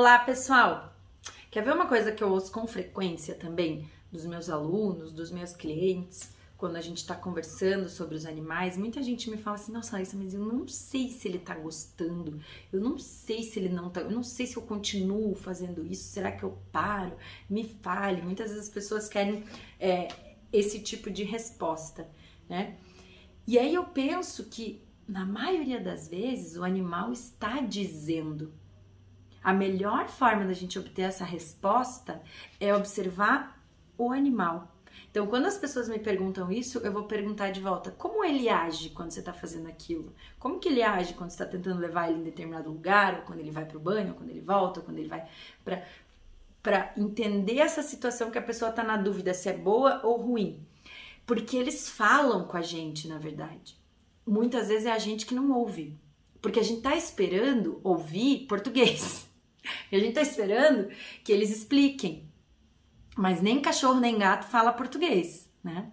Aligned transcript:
Olá, 0.00 0.18
pessoal! 0.18 0.96
Quer 1.50 1.62
ver 1.62 1.74
uma 1.74 1.86
coisa 1.86 2.10
que 2.10 2.24
eu 2.24 2.30
ouço 2.30 2.50
com 2.50 2.66
frequência 2.66 3.34
também 3.34 3.86
dos 4.10 4.24
meus 4.24 4.48
alunos, 4.48 5.12
dos 5.12 5.30
meus 5.30 5.52
clientes, 5.52 6.34
quando 6.56 6.76
a 6.76 6.80
gente 6.80 6.96
está 6.96 7.14
conversando 7.14 7.86
sobre 7.86 8.14
os 8.14 8.24
animais? 8.24 8.78
Muita 8.78 9.02
gente 9.02 9.28
me 9.28 9.36
fala 9.36 9.56
assim: 9.56 9.70
Nossa, 9.70 9.92
Larissa, 9.92 10.16
mas 10.16 10.32
eu 10.32 10.40
não 10.40 10.66
sei 10.66 11.10
se 11.10 11.28
ele 11.28 11.38
tá 11.38 11.54
gostando, 11.54 12.40
eu 12.72 12.80
não 12.80 12.98
sei 12.98 13.42
se 13.42 13.58
ele 13.58 13.68
não 13.68 13.90
tá, 13.90 14.00
eu 14.00 14.10
não 14.10 14.22
sei 14.22 14.46
se 14.46 14.56
eu 14.56 14.62
continuo 14.62 15.34
fazendo 15.34 15.84
isso, 15.84 16.04
será 16.04 16.32
que 16.32 16.44
eu 16.44 16.56
paro? 16.72 17.18
Me 17.46 17.64
fale. 17.82 18.22
Muitas 18.22 18.48
vezes 18.48 18.68
as 18.68 18.72
pessoas 18.72 19.06
querem 19.06 19.44
é, 19.78 20.08
esse 20.50 20.80
tipo 20.80 21.10
de 21.10 21.24
resposta, 21.24 22.08
né? 22.48 22.78
E 23.46 23.58
aí 23.58 23.74
eu 23.74 23.84
penso 23.84 24.46
que 24.46 24.82
na 25.06 25.26
maioria 25.26 25.78
das 25.78 26.08
vezes 26.08 26.56
o 26.56 26.64
animal 26.64 27.12
está 27.12 27.60
dizendo 27.60 28.58
a 29.42 29.52
melhor 29.52 30.08
forma 30.08 30.44
da 30.44 30.52
gente 30.52 30.78
obter 30.78 31.02
essa 31.02 31.24
resposta 31.24 32.20
é 32.58 32.74
observar 32.74 33.58
o 33.96 34.12
animal. 34.12 34.68
Então, 35.10 35.26
quando 35.26 35.46
as 35.46 35.58
pessoas 35.58 35.88
me 35.88 35.98
perguntam 35.98 36.52
isso, 36.52 36.78
eu 36.78 36.92
vou 36.92 37.04
perguntar 37.04 37.50
de 37.50 37.60
volta: 37.60 37.90
como 37.90 38.24
ele 38.24 38.48
age 38.48 38.90
quando 38.90 39.10
você 39.10 39.20
está 39.20 39.32
fazendo 39.32 39.68
aquilo? 39.68 40.14
Como 40.38 40.60
que 40.60 40.68
ele 40.68 40.82
age 40.82 41.14
quando 41.14 41.30
você 41.30 41.42
está 41.42 41.46
tentando 41.46 41.80
levar 41.80 42.08
ele 42.08 42.20
em 42.20 42.24
determinado 42.24 42.70
lugar, 42.70 43.16
ou 43.16 43.22
quando 43.22 43.40
ele 43.40 43.50
vai 43.50 43.64
para 43.64 43.76
o 43.76 43.80
banho, 43.80 44.10
ou 44.10 44.14
quando 44.14 44.30
ele 44.30 44.40
volta, 44.40 44.80
ou 44.80 44.86
quando 44.86 44.98
ele 44.98 45.08
vai 45.08 45.26
para 45.64 45.82
para 46.62 46.92
entender 46.96 47.58
essa 47.58 47.82
situação 47.82 48.30
que 48.30 48.38
a 48.38 48.42
pessoa 48.42 48.70
está 48.70 48.84
na 48.84 48.96
dúvida 48.96 49.32
se 49.32 49.48
é 49.48 49.52
boa 49.56 50.00
ou 50.04 50.20
ruim. 50.20 50.62
Porque 51.24 51.56
eles 51.56 51.88
falam 51.88 52.46
com 52.46 52.56
a 52.56 52.62
gente, 52.62 53.08
na 53.08 53.18
verdade. 53.18 53.78
Muitas 54.26 54.68
vezes 54.68 54.86
é 54.86 54.92
a 54.92 54.98
gente 54.98 55.24
que 55.24 55.34
não 55.34 55.52
ouve. 55.52 55.98
Porque 56.42 56.60
a 56.60 56.62
gente 56.62 56.78
está 56.78 56.94
esperando 56.94 57.80
ouvir 57.82 58.46
português. 58.46 59.29
E 59.90 59.96
a 59.96 59.98
gente 59.98 60.14
tá 60.14 60.22
esperando 60.22 60.88
que 61.24 61.32
eles 61.32 61.50
expliquem. 61.50 62.28
Mas 63.16 63.42
nem 63.42 63.60
cachorro 63.60 64.00
nem 64.00 64.18
gato 64.18 64.46
fala 64.46 64.72
português, 64.72 65.50
né? 65.62 65.90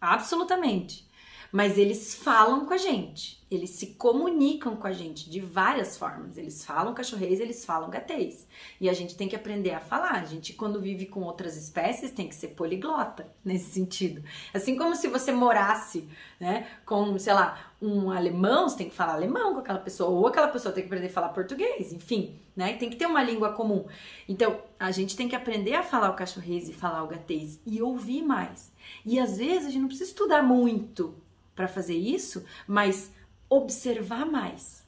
Absolutamente. 0.00 1.07
Mas 1.50 1.78
eles 1.78 2.14
falam 2.14 2.66
com 2.66 2.74
a 2.74 2.76
gente, 2.76 3.42
eles 3.50 3.70
se 3.70 3.94
comunicam 3.94 4.76
com 4.76 4.86
a 4.86 4.92
gente 4.92 5.30
de 5.30 5.40
várias 5.40 5.96
formas. 5.96 6.36
Eles 6.36 6.62
falam 6.62 6.92
cachorrês, 6.92 7.40
eles 7.40 7.64
falam 7.64 7.88
gatês. 7.88 8.46
E 8.78 8.88
a 8.88 8.92
gente 8.92 9.16
tem 9.16 9.26
que 9.26 9.36
aprender 9.36 9.70
a 9.70 9.80
falar. 9.80 10.12
A 10.12 10.24
gente, 10.24 10.52
quando 10.52 10.80
vive 10.80 11.06
com 11.06 11.22
outras 11.22 11.56
espécies, 11.56 12.10
tem 12.10 12.28
que 12.28 12.34
ser 12.34 12.48
poliglota 12.48 13.26
nesse 13.42 13.70
sentido. 13.70 14.22
Assim 14.52 14.76
como 14.76 14.94
se 14.94 15.08
você 15.08 15.32
morasse, 15.32 16.06
né, 16.38 16.68
com, 16.84 17.18
sei 17.18 17.32
lá, 17.32 17.72
um 17.80 18.10
alemão, 18.10 18.68
você 18.68 18.76
tem 18.76 18.90
que 18.90 18.94
falar 18.94 19.14
alemão 19.14 19.54
com 19.54 19.60
aquela 19.60 19.78
pessoa, 19.78 20.10
ou 20.10 20.26
aquela 20.26 20.48
pessoa 20.48 20.74
tem 20.74 20.82
que 20.82 20.88
aprender 20.88 21.06
a 21.06 21.10
falar 21.12 21.28
português, 21.30 21.92
enfim, 21.92 22.38
né? 22.54 22.74
Tem 22.74 22.90
que 22.90 22.96
ter 22.96 23.06
uma 23.06 23.22
língua 23.22 23.52
comum. 23.52 23.86
Então, 24.28 24.60
a 24.78 24.90
gente 24.90 25.16
tem 25.16 25.28
que 25.28 25.36
aprender 25.36 25.74
a 25.74 25.82
falar 25.82 26.10
o 26.10 26.16
cachorrês 26.16 26.68
e 26.68 26.72
falar 26.74 27.02
o 27.04 27.08
gatês 27.08 27.58
e 27.64 27.80
ouvir 27.80 28.22
mais. 28.22 28.70
E 29.06 29.18
às 29.18 29.38
vezes 29.38 29.68
a 29.68 29.70
gente 29.70 29.80
não 29.80 29.88
precisa 29.88 30.10
estudar 30.10 30.42
muito 30.42 31.14
para 31.58 31.66
fazer 31.66 31.96
isso, 31.96 32.46
mas 32.68 33.12
observar 33.50 34.24
mais. 34.24 34.86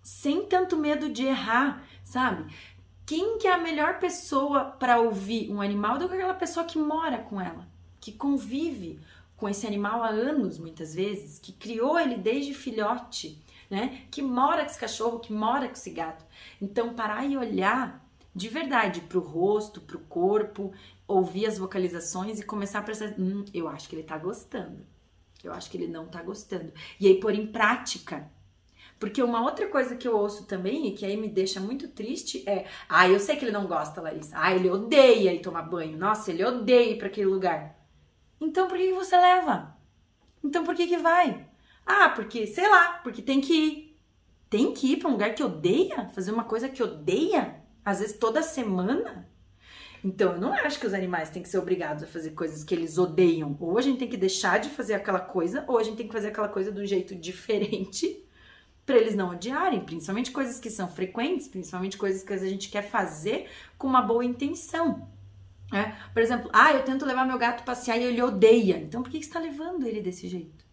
Sem 0.00 0.46
tanto 0.46 0.76
medo 0.76 1.08
de 1.08 1.24
errar, 1.24 1.84
sabe? 2.04 2.54
Quem 3.04 3.36
que 3.36 3.48
é 3.48 3.52
a 3.52 3.58
melhor 3.58 3.98
pessoa 3.98 4.66
para 4.66 5.00
ouvir 5.00 5.50
um 5.50 5.60
animal 5.60 5.98
do 5.98 6.08
que 6.08 6.14
aquela 6.14 6.34
pessoa 6.34 6.64
que 6.64 6.78
mora 6.78 7.18
com 7.18 7.40
ela, 7.40 7.66
que 8.00 8.12
convive 8.12 9.00
com 9.36 9.48
esse 9.48 9.66
animal 9.66 10.04
há 10.04 10.08
anos, 10.08 10.56
muitas 10.56 10.94
vezes, 10.94 11.40
que 11.40 11.52
criou 11.52 11.98
ele 11.98 12.16
desde 12.16 12.54
filhote, 12.54 13.42
né? 13.68 14.04
Que 14.12 14.22
mora 14.22 14.62
com 14.62 14.70
esse 14.70 14.78
cachorro, 14.78 15.18
que 15.18 15.32
mora 15.32 15.66
com 15.66 15.74
esse 15.74 15.90
gato. 15.90 16.24
Então, 16.62 16.94
parar 16.94 17.26
e 17.26 17.36
olhar 17.36 18.06
de 18.32 18.48
verdade 18.48 19.00
para 19.00 19.18
o 19.18 19.20
rosto, 19.20 19.80
para 19.80 19.96
o 19.96 20.00
corpo, 20.00 20.72
ouvir 21.08 21.46
as 21.46 21.58
vocalizações 21.58 22.38
e 22.38 22.44
começar 22.44 22.78
a 22.78 22.82
pensar: 22.82 23.14
hum, 23.18 23.44
eu 23.52 23.66
acho 23.66 23.88
que 23.88 23.96
ele 23.96 24.04
tá 24.04 24.16
gostando. 24.16 24.94
Eu 25.42 25.52
acho 25.52 25.70
que 25.70 25.76
ele 25.76 25.88
não 25.88 26.06
tá 26.06 26.22
gostando. 26.22 26.72
E 26.98 27.06
aí 27.06 27.20
pôr 27.20 27.34
em 27.34 27.46
prática. 27.46 28.30
Porque 28.98 29.22
uma 29.22 29.42
outra 29.42 29.68
coisa 29.68 29.96
que 29.96 30.06
eu 30.06 30.16
ouço 30.16 30.46
também 30.46 30.86
e 30.86 30.92
que 30.92 31.04
aí 31.04 31.16
me 31.16 31.28
deixa 31.28 31.60
muito 31.60 31.88
triste 31.88 32.42
é: 32.48 32.66
ah, 32.88 33.08
eu 33.08 33.20
sei 33.20 33.36
que 33.36 33.44
ele 33.44 33.52
não 33.52 33.66
gosta, 33.66 34.00
Larissa. 34.00 34.36
Ah, 34.38 34.54
ele 34.54 34.70
odeia 34.70 35.32
ir 35.32 35.40
tomar 35.40 35.62
banho. 35.62 35.98
Nossa, 35.98 36.30
ele 36.30 36.44
odeia 36.44 36.92
ir 36.92 36.98
para 36.98 37.08
aquele 37.08 37.26
lugar. 37.26 37.78
Então 38.40 38.68
por 38.68 38.76
que, 38.76 38.88
que 38.88 38.94
você 38.94 39.16
leva? 39.16 39.76
Então 40.42 40.64
por 40.64 40.74
que 40.74 40.86
que 40.86 40.98
vai? 40.98 41.46
Ah, 41.84 42.08
porque, 42.10 42.46
sei 42.46 42.68
lá, 42.68 43.00
porque 43.02 43.20
tem 43.20 43.40
que 43.40 43.52
ir. 43.52 43.98
Tem 44.48 44.72
que 44.72 44.92
ir 44.92 44.96
para 44.98 45.08
um 45.08 45.12
lugar 45.12 45.34
que 45.34 45.42
odeia? 45.42 46.08
Fazer 46.10 46.30
uma 46.30 46.44
coisa 46.44 46.68
que 46.68 46.82
odeia? 46.82 47.62
Às 47.84 48.00
vezes 48.00 48.18
toda 48.18 48.42
semana? 48.42 49.28
Então, 50.04 50.32
eu 50.32 50.38
não 50.38 50.52
acho 50.52 50.78
que 50.78 50.86
os 50.86 50.92
animais 50.92 51.30
têm 51.30 51.42
que 51.42 51.48
ser 51.48 51.56
obrigados 51.56 52.04
a 52.04 52.06
fazer 52.06 52.32
coisas 52.32 52.62
que 52.62 52.74
eles 52.74 52.98
odeiam. 52.98 53.56
Ou 53.58 53.78
a 53.78 53.80
gente 53.80 53.98
tem 53.98 54.08
que 54.08 54.18
deixar 54.18 54.60
de 54.60 54.68
fazer 54.68 54.92
aquela 54.92 55.18
coisa, 55.18 55.64
ou 55.66 55.78
a 55.78 55.82
gente 55.82 55.96
tem 55.96 56.06
que 56.06 56.12
fazer 56.12 56.28
aquela 56.28 56.48
coisa 56.48 56.70
de 56.70 56.78
um 56.78 56.84
jeito 56.84 57.14
diferente 57.14 58.22
para 58.84 58.98
eles 58.98 59.14
não 59.14 59.30
odiarem, 59.30 59.80
principalmente 59.80 60.30
coisas 60.30 60.60
que 60.60 60.68
são 60.68 60.88
frequentes, 60.88 61.48
principalmente 61.48 61.96
coisas 61.96 62.22
que 62.22 62.34
a 62.34 62.36
gente 62.36 62.68
quer 62.68 62.82
fazer 62.82 63.48
com 63.78 63.86
uma 63.86 64.02
boa 64.02 64.22
intenção. 64.22 65.08
Né? 65.72 65.96
Por 66.12 66.20
exemplo, 66.20 66.50
ah, 66.52 66.70
eu 66.72 66.82
tento 66.82 67.06
levar 67.06 67.26
meu 67.26 67.38
gato 67.38 67.64
passear 67.64 67.96
e 67.96 68.02
ele 68.02 68.20
odeia. 68.20 68.76
Então, 68.76 69.02
por 69.02 69.10
que 69.10 69.16
está 69.16 69.40
levando 69.40 69.86
ele 69.86 70.02
desse 70.02 70.28
jeito? 70.28 70.66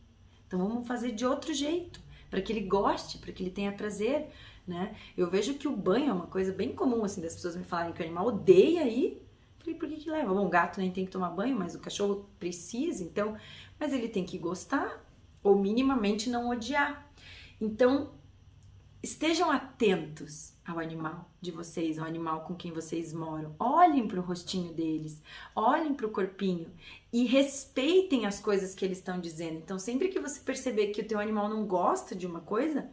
Então, 0.45 0.59
vamos 0.59 0.85
fazer 0.85 1.13
de 1.13 1.25
outro 1.25 1.53
jeito, 1.53 2.01
para 2.29 2.41
que 2.41 2.51
ele 2.51 2.67
goste, 2.67 3.17
para 3.17 3.31
que 3.31 3.41
ele 3.41 3.51
tenha 3.51 3.71
prazer 3.71 4.27
né? 4.67 4.95
Eu 5.17 5.29
vejo 5.29 5.55
que 5.55 5.67
o 5.67 5.75
banho 5.75 6.09
é 6.09 6.13
uma 6.13 6.27
coisa 6.27 6.51
bem 6.51 6.73
comum, 6.73 7.03
assim, 7.03 7.21
das 7.21 7.35
pessoas 7.35 7.55
me 7.55 7.63
falarem 7.63 7.93
que 7.93 8.01
o 8.01 8.05
animal 8.05 8.27
odeia 8.27 8.87
ir. 8.87 9.25
Falei, 9.59 9.75
por 9.75 9.87
que 9.87 9.97
que 9.97 10.09
leva? 10.09 10.33
Bom, 10.33 10.45
o 10.45 10.49
gato 10.49 10.79
nem 10.79 10.91
tem 10.91 11.05
que 11.05 11.11
tomar 11.11 11.29
banho, 11.29 11.57
mas 11.57 11.75
o 11.75 11.79
cachorro 11.79 12.29
precisa, 12.39 13.03
então... 13.03 13.37
Mas 13.79 13.93
ele 13.93 14.07
tem 14.07 14.23
que 14.23 14.37
gostar, 14.37 15.03
ou 15.43 15.57
minimamente 15.57 16.29
não 16.29 16.49
odiar. 16.49 17.11
Então, 17.59 18.11
estejam 19.01 19.51
atentos 19.51 20.53
ao 20.65 20.79
animal 20.79 21.29
de 21.41 21.51
vocês, 21.51 21.97
ao 21.97 22.05
animal 22.05 22.41
com 22.41 22.55
quem 22.55 22.71
vocês 22.71 23.13
moram. 23.13 23.55
Olhem 23.59 24.07
para 24.07 24.19
o 24.19 24.23
rostinho 24.23 24.73
deles, 24.73 25.21
olhem 25.55 25.93
para 25.93 26.05
o 26.05 26.11
corpinho 26.11 26.71
e 27.11 27.25
respeitem 27.25 28.25
as 28.25 28.39
coisas 28.39 28.75
que 28.75 28.85
eles 28.85 28.99
estão 28.99 29.19
dizendo. 29.19 29.57
Então, 29.57 29.79
sempre 29.79 30.09
que 30.09 30.19
você 30.19 30.39
perceber 30.39 30.87
que 30.87 31.01
o 31.01 31.07
teu 31.07 31.19
animal 31.19 31.49
não 31.49 31.65
gosta 31.65 32.15
de 32.15 32.27
uma 32.27 32.41
coisa, 32.41 32.89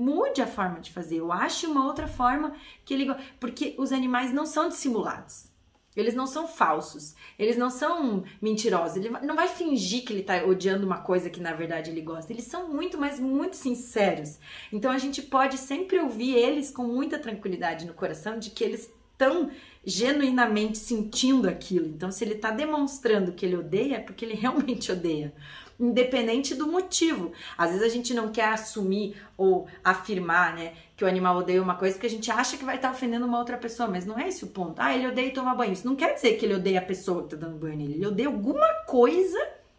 Mude 0.00 0.40
a 0.40 0.46
forma 0.46 0.78
de 0.78 0.92
fazer. 0.92 1.16
Eu 1.16 1.32
acho 1.32 1.68
uma 1.68 1.84
outra 1.84 2.06
forma 2.06 2.54
que 2.84 2.94
ele. 2.94 3.12
Porque 3.40 3.74
os 3.76 3.90
animais 3.90 4.32
não 4.32 4.46
são 4.46 4.68
dissimulados. 4.68 5.48
Eles 5.96 6.14
não 6.14 6.24
são 6.24 6.46
falsos. 6.46 7.16
Eles 7.36 7.56
não 7.56 7.68
são 7.68 8.22
mentirosos. 8.40 8.96
Ele 8.96 9.10
não 9.10 9.34
vai 9.34 9.48
fingir 9.48 10.04
que 10.04 10.12
ele 10.12 10.22
tá 10.22 10.44
odiando 10.44 10.86
uma 10.86 10.98
coisa 10.98 11.28
que 11.28 11.40
na 11.40 11.52
verdade 11.52 11.90
ele 11.90 12.00
gosta. 12.00 12.32
Eles 12.32 12.44
são 12.44 12.68
muito, 12.68 12.96
mas 12.96 13.18
muito 13.18 13.56
sinceros. 13.56 14.38
Então 14.72 14.92
a 14.92 14.98
gente 14.98 15.20
pode 15.20 15.58
sempre 15.58 15.98
ouvir 15.98 16.36
eles 16.36 16.70
com 16.70 16.84
muita 16.84 17.18
tranquilidade 17.18 17.84
no 17.84 17.92
coração 17.92 18.38
de 18.38 18.50
que 18.50 18.62
eles 18.62 18.88
estão 19.10 19.50
genuinamente 19.84 20.78
sentindo 20.78 21.48
aquilo. 21.48 21.88
Então, 21.88 22.12
se 22.12 22.22
ele 22.22 22.34
está 22.34 22.52
demonstrando 22.52 23.32
que 23.32 23.44
ele 23.44 23.56
odeia, 23.56 23.96
é 23.96 24.00
porque 24.00 24.24
ele 24.24 24.34
realmente 24.38 24.92
odeia 24.92 25.34
independente 25.78 26.54
do 26.54 26.66
motivo. 26.66 27.32
Às 27.56 27.70
vezes 27.70 27.84
a 27.84 27.88
gente 27.88 28.12
não 28.12 28.30
quer 28.30 28.48
assumir 28.48 29.16
ou 29.36 29.68
afirmar, 29.84 30.54
né, 30.54 30.74
que 30.96 31.04
o 31.04 31.08
animal 31.08 31.36
odeia 31.38 31.62
uma 31.62 31.76
coisa 31.76 31.94
porque 31.94 32.06
a 32.06 32.10
gente 32.10 32.30
acha 32.30 32.56
que 32.56 32.64
vai 32.64 32.76
estar 32.76 32.90
ofendendo 32.90 33.26
uma 33.26 33.38
outra 33.38 33.56
pessoa, 33.56 33.88
mas 33.88 34.04
não 34.04 34.18
é 34.18 34.28
esse 34.28 34.44
o 34.44 34.48
ponto. 34.48 34.80
Ah, 34.80 34.94
ele 34.94 35.06
odeia 35.06 35.32
tomar 35.32 35.54
banho. 35.54 35.72
Isso 35.72 35.86
não 35.86 35.94
quer 35.94 36.14
dizer 36.14 36.36
que 36.36 36.44
ele 36.44 36.54
odeia 36.54 36.80
a 36.80 36.84
pessoa 36.84 37.22
que 37.22 37.30
tá 37.30 37.36
dando 37.36 37.58
banho 37.58 37.76
nele. 37.76 37.94
Ele 37.94 38.06
odeia 38.06 38.28
alguma 38.28 38.66
coisa 38.86 39.38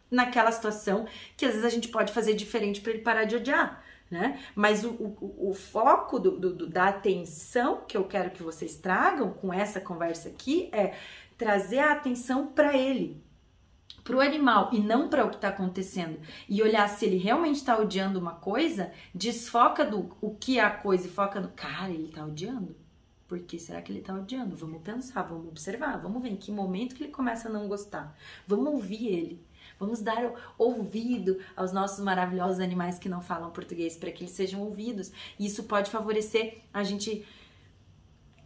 naquela 0.09 0.51
situação 0.51 1.05
que 1.35 1.45
às 1.45 1.51
vezes 1.51 1.65
a 1.65 1.69
gente 1.69 1.89
pode 1.89 2.11
fazer 2.11 2.33
diferente 2.33 2.81
para 2.81 2.93
ele 2.93 3.01
parar 3.01 3.25
de 3.25 3.35
odiar. 3.35 3.83
Né? 4.09 4.39
Mas 4.55 4.83
o, 4.83 4.89
o, 4.89 5.49
o 5.49 5.53
foco 5.53 6.17
do, 6.17 6.31
do, 6.31 6.67
da 6.67 6.87
atenção 6.87 7.83
que 7.87 7.95
eu 7.95 8.05
quero 8.05 8.31
que 8.31 8.41
vocês 8.41 8.75
tragam 8.75 9.31
com 9.33 9.53
essa 9.53 9.79
conversa 9.79 10.29
aqui 10.29 10.67
é 10.71 10.95
trazer 11.37 11.79
a 11.79 11.91
atenção 11.91 12.47
para 12.47 12.75
ele, 12.75 13.23
para 14.09 14.17
o 14.17 14.21
animal 14.21 14.71
e 14.73 14.79
não 14.79 15.07
para 15.07 15.23
o 15.23 15.29
que 15.29 15.35
está 15.35 15.49
acontecendo 15.49 16.19
e 16.49 16.63
olhar 16.63 16.89
se 16.89 17.05
ele 17.05 17.17
realmente 17.17 17.57
está 17.57 17.77
odiando 17.77 18.17
uma 18.17 18.31
coisa, 18.31 18.91
desfoca 19.13 19.85
do 19.85 20.09
o 20.19 20.33
que 20.33 20.57
é 20.57 20.63
a 20.63 20.71
coisa 20.71 21.05
e 21.05 21.11
foca 21.11 21.39
no 21.39 21.49
cara, 21.49 21.91
ele 21.91 22.07
está 22.07 22.25
odiando. 22.25 22.75
Por 23.27 23.37
que 23.41 23.59
será 23.59 23.83
que 23.83 23.91
ele 23.91 23.99
está 23.99 24.15
odiando? 24.15 24.55
Vamos 24.55 24.81
pensar, 24.81 25.21
vamos 25.21 25.49
observar, 25.49 26.01
vamos 26.01 26.23
ver 26.23 26.29
em 26.29 26.35
que 26.35 26.51
momento 26.51 26.95
que 26.95 27.03
ele 27.03 27.11
começa 27.11 27.47
a 27.47 27.51
não 27.51 27.67
gostar. 27.67 28.17
Vamos 28.47 28.73
ouvir 28.73 29.05
ele. 29.09 29.45
Vamos 29.79 30.01
dar 30.01 30.33
ouvido 30.57 31.37
aos 31.55 31.71
nossos 31.71 32.03
maravilhosos 32.03 32.59
animais 32.59 32.97
que 32.97 33.07
não 33.07 33.21
falam 33.21 33.51
português 33.51 33.95
para 33.95 34.11
que 34.11 34.23
eles 34.23 34.33
sejam 34.33 34.63
ouvidos. 34.63 35.11
E 35.37 35.45
isso 35.45 35.65
pode 35.65 35.91
favorecer 35.91 36.61
a 36.73 36.81
gente 36.81 37.23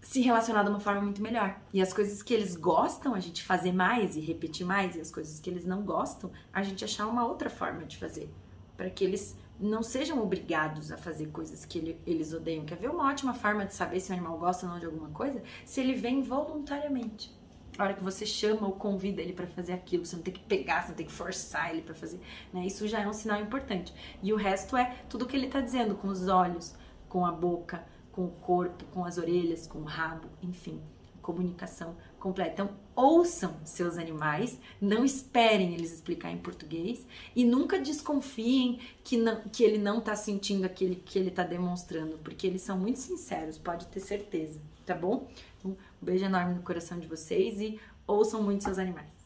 se 0.03 0.21
relacionar 0.21 0.63
de 0.63 0.69
uma 0.69 0.81
forma 0.81 1.01
muito 1.01 1.21
melhor. 1.21 1.57
E 1.73 1.81
as 1.81 1.93
coisas 1.93 2.21
que 2.21 2.33
eles 2.33 2.55
gostam, 2.55 3.15
a 3.15 3.19
gente 3.19 3.41
fazer 3.41 3.71
mais 3.71 4.15
e 4.15 4.19
repetir 4.19 4.65
mais, 4.65 4.95
e 4.95 5.01
as 5.01 5.09
coisas 5.09 5.39
que 5.39 5.49
eles 5.49 5.65
não 5.65 5.81
gostam, 5.83 6.29
a 6.51 6.61
gente 6.61 6.83
achar 6.83 7.07
uma 7.07 7.25
outra 7.25 7.49
forma 7.49 7.85
de 7.85 7.97
fazer, 7.97 8.29
para 8.75 8.89
que 8.89 9.03
eles 9.03 9.35
não 9.59 9.81
sejam 9.81 10.21
obrigados 10.21 10.91
a 10.91 10.97
fazer 10.97 11.27
coisas 11.27 11.63
que 11.63 11.77
ele, 11.77 12.01
eles 12.05 12.33
odeiam. 12.33 12.65
Quer 12.65 12.77
ver 12.77 12.89
uma 12.89 13.09
ótima 13.09 13.33
forma 13.33 13.65
de 13.65 13.73
saber 13.73 14.01
se 14.01 14.11
o 14.11 14.13
animal 14.13 14.37
gosta 14.37 14.65
ou 14.65 14.73
não 14.73 14.79
de 14.79 14.85
alguma 14.85 15.09
coisa? 15.09 15.41
Se 15.65 15.79
ele 15.79 15.93
vem 15.93 16.21
voluntariamente. 16.21 17.31
A 17.77 17.83
hora 17.85 17.93
que 17.93 18.03
você 18.03 18.25
chama 18.25 18.67
ou 18.67 18.73
convida 18.73 19.21
ele 19.21 19.33
para 19.33 19.47
fazer 19.47 19.73
aquilo, 19.73 20.05
você 20.05 20.15
não 20.15 20.21
tem 20.21 20.33
que 20.33 20.41
pegar, 20.41 20.83
você 20.83 20.89
não 20.89 20.95
tem 20.95 21.05
que 21.05 21.11
forçar 21.11 21.71
ele 21.71 21.81
para 21.81 21.95
fazer, 21.95 22.19
né? 22.53 22.67
Isso 22.67 22.87
já 22.87 22.99
é 22.99 23.07
um 23.07 23.13
sinal 23.13 23.41
importante. 23.41 23.91
E 24.21 24.31
o 24.31 24.35
resto 24.35 24.77
é 24.77 24.95
tudo 25.09 25.25
que 25.25 25.35
ele 25.35 25.47
está 25.47 25.59
dizendo 25.59 25.95
com 25.95 26.07
os 26.07 26.27
olhos, 26.27 26.75
com 27.09 27.25
a 27.25 27.31
boca, 27.31 27.83
com 28.13 28.25
o 28.25 28.31
corpo, 28.31 28.85
com 28.93 29.03
as 29.03 29.17
orelhas, 29.17 29.67
com 29.67 29.79
o 29.79 29.83
rabo, 29.83 30.29
enfim, 30.41 30.79
comunicação 31.21 31.95
completa. 32.19 32.53
Então, 32.53 32.69
ouçam 32.95 33.55
seus 33.65 33.97
animais, 33.97 34.59
não 34.79 35.03
esperem 35.03 35.73
eles 35.73 35.91
explicar 35.91 36.31
em 36.31 36.37
português 36.37 37.05
e 37.35 37.43
nunca 37.43 37.79
desconfiem 37.79 38.79
que, 39.03 39.17
não, 39.17 39.41
que 39.51 39.63
ele 39.63 39.79
não 39.79 39.97
está 39.97 40.15
sentindo 40.15 40.65
aquilo 40.65 40.95
que 40.95 41.17
ele 41.17 41.29
está 41.29 41.43
demonstrando, 41.43 42.19
porque 42.19 42.45
eles 42.45 42.61
são 42.61 42.77
muito 42.77 42.99
sinceros, 42.99 43.57
pode 43.57 43.87
ter 43.87 43.99
certeza, 43.99 44.61
tá 44.85 44.93
bom? 44.93 45.27
Um 45.65 45.75
beijo 46.01 46.25
enorme 46.25 46.53
no 46.53 46.61
coração 46.61 46.99
de 46.99 47.07
vocês 47.07 47.59
e 47.59 47.79
ouçam 48.05 48.43
muito 48.43 48.63
seus 48.63 48.77
animais. 48.77 49.22